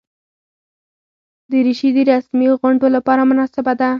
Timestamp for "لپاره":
2.95-3.21